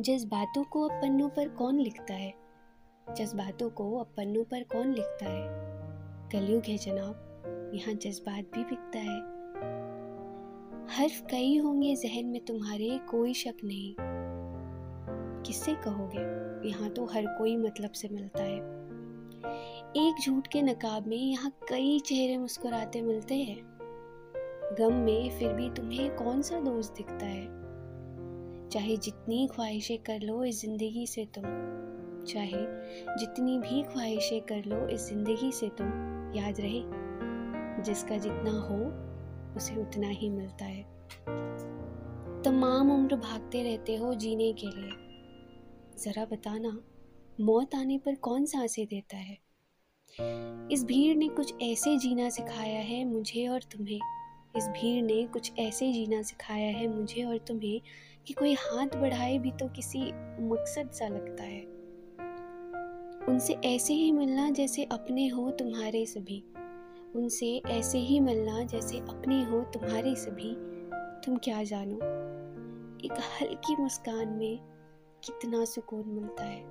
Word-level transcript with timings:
जज्बातों 0.00 0.64
को 0.64 0.88
अब 0.88 1.02
पन्नों 1.02 1.28
पर 1.28 1.48
कौन 1.48 1.80
लिखता 1.80 2.14
है? 2.14 2.34
जज्बातों 3.16 3.70
को 3.70 3.98
अब 3.98 4.06
पन्नों 4.06 4.44
पर 4.44 4.62
कौन 4.62 4.94
लिखता 4.94 5.26
है? 5.26 5.48
कलयुग 6.32 6.62
है 6.68 6.76
जनाब, 6.76 7.72
यहाँ 7.74 7.94
जज्बात 7.94 8.44
भी 8.54 8.64
बिकता 8.64 8.98
है। 8.98 9.20
हर्फ 10.88 11.26
कई 11.30 11.58
होंगे 11.58 11.96
जहन 11.96 12.26
में 12.26 12.44
तुम्हारे, 12.44 13.00
कोई 13.10 13.34
शक 13.34 13.54
नहीं। 13.64 13.94
किससे 15.42 15.74
कहोगे? 15.74 16.18
यहाँ 16.68 16.90
तो 16.90 17.04
हर 17.04 17.26
कोई 17.26 17.56
मतलब 17.56 17.90
से 17.90 18.08
मिलता 18.08 18.42
है। 18.42 18.58
एक 19.90 20.14
झूठ 20.26 20.46
के 20.46 20.62
नकाब 20.62 21.06
में 21.06 21.16
यहाँ 21.16 21.50
कई 21.50 21.98
चेहरे 21.98 22.38
मुस्कुराते 22.38 23.02
मिलते 23.02 23.34
हैं। 23.34 23.78
गम 24.78 24.92
में 24.92 25.38
फिर 25.38 25.52
भी 25.52 25.70
तुम्हें 25.70 26.16
कौन 26.16 26.42
सा 26.42 26.60
दोस्त 26.60 26.94
दिखता 26.96 27.26
है? 27.26 27.59
चाहे 28.72 28.96
जितनी 28.96 29.48
ख्वाहिशें 29.48 29.98
कर 29.98 30.20
लो 30.20 30.44
इस 30.44 30.60
ज़िंदगी 30.60 31.06
से 31.06 31.24
तुम, 31.24 31.44
चाहे 32.24 32.66
जितनी 33.18 33.58
भी 33.58 33.82
ख्वाहिशें 33.82 34.40
कर 34.40 34.64
लो 34.64 34.88
इस 34.88 35.00
ज़िंदगी 35.00 35.52
से 35.52 35.68
तुम, 35.68 35.86
याद 36.36 36.60
रहे, 36.60 36.82
जिसका 37.82 38.16
जितना 38.16 38.50
हो, 38.50 38.78
उसे 39.56 39.76
उतना 39.76 40.08
ही 40.08 40.30
मिलता 40.30 40.64
है। 40.64 40.82
तमाम 42.42 42.90
उम्र 42.90 43.16
भागते 43.16 43.62
रहते 43.62 43.96
हो 43.96 44.14
जीने 44.14 44.52
के 44.52 44.66
लिए। 44.66 44.90
ज़रा 45.98 46.24
बताना, 46.24 46.78
मौत 47.40 47.74
आने 47.74 47.98
पर 47.98 48.14
कौन 48.14 48.44
साँसें 48.44 48.86
देता 48.86 49.16
है? 49.16 49.38
इस 50.72 50.84
भीड़ 50.84 51.16
ने 51.16 51.28
कुछ 51.28 51.54
ऐसे 51.62 51.96
जीना 51.98 52.28
सिखाया 52.30 52.80
है 52.80 53.04
मुझे 53.04 53.48
और 53.48 53.60
तुम्हें। 53.62 54.00
इस 54.56 54.68
भीड़ 54.68 55.04
ने 55.04 55.26
कुछ 55.26 55.52
ऐसे 55.58 55.92
जीना 55.92 56.22
सिखाया 56.22 56.78
है 56.78 56.86
मुझे 56.86 57.24
और 57.24 57.38
तुम्हें 57.38 57.80
कि 58.26 58.34
कोई 58.34 58.54
हाथ 58.54 58.86
बढ़ाए 58.86 59.38
भी 59.38 59.50
तो 59.50 59.68
किसी 59.68 60.00
मकसद 60.40 60.90
सा 60.90 61.08
लगता 61.08 61.42
है। 61.42 61.60
उनसे 63.28 63.52
ऐसे 63.52 63.94
ही 63.94 64.12
मिलना 64.12 64.50
जैसे 64.50 64.84
अपने 64.84 65.28
हो 65.28 65.50
तुम्हारे 65.50 66.06
सभी। 66.06 66.44
उनसे 67.16 67.62
ऐसे 67.66 67.98
ही 67.98 68.20
मिलना 68.20 68.64
जैसे 68.64 68.98
अपने 68.98 69.44
हो 69.44 69.62
तुम्हारे 69.62 70.14
सभी। 70.14 70.54
तुम 71.24 71.36
क्या 71.36 71.62
जानो, 71.62 71.96
एक 73.04 73.12
हल्की 73.12 73.76
मुस्कान 73.76 74.28
में 74.28 74.58
कितना 75.24 75.64
सुकून 75.64 76.08
मिलता 76.08 76.44
है। 76.44 76.62